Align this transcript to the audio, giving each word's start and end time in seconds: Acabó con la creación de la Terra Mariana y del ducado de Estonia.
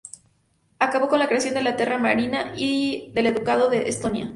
Acabó 0.79 1.09
con 1.09 1.19
la 1.19 1.27
creación 1.27 1.53
de 1.53 1.61
la 1.61 1.75
Terra 1.75 1.99
Mariana 1.99 2.53
y 2.57 3.11
del 3.13 3.35
ducado 3.35 3.69
de 3.69 3.87
Estonia. 3.87 4.29